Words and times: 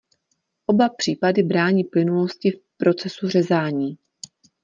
Oba 0.67 0.89
případy 0.89 1.43
brání 1.43 1.83
plynulosti 1.83 2.51
v 2.51 2.61
procesu 2.77 3.27
řezání. 3.29 3.97